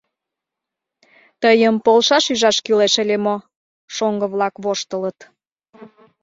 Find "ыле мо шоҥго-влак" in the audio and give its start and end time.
3.03-4.55